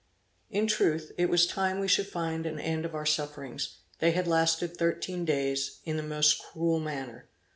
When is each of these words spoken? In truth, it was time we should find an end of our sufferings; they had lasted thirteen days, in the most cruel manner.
In 0.49 0.65
truth, 0.65 1.11
it 1.15 1.29
was 1.29 1.45
time 1.45 1.77
we 1.79 1.87
should 1.87 2.07
find 2.07 2.47
an 2.47 2.59
end 2.59 2.85
of 2.85 2.95
our 2.95 3.05
sufferings; 3.05 3.81
they 3.99 4.13
had 4.13 4.25
lasted 4.27 4.75
thirteen 4.75 5.25
days, 5.25 5.77
in 5.85 5.95
the 5.95 6.01
most 6.01 6.39
cruel 6.41 6.79
manner. 6.79 7.29